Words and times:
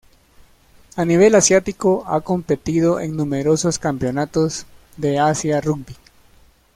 A 0.95 1.05
nivel 1.05 1.35
asiático 1.35 2.05
ha 2.07 2.21
competido 2.21 2.99
en 2.99 3.15
numerosos 3.15 3.77
campeonatos 3.77 4.65
de 4.97 5.19
Asia 5.19 5.61
Rugby. 5.61 5.95